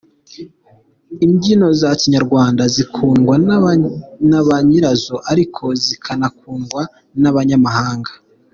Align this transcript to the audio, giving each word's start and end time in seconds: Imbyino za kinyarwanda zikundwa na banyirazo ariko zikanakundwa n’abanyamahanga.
Imbyino 1.25 1.67
za 1.79 1.89
kinyarwanda 1.99 2.63
zikundwa 2.75 3.35
na 4.29 4.39
banyirazo 4.47 5.15
ariko 5.31 5.63
zikanakundwa 5.83 6.81
n’abanyamahanga. 7.23 8.11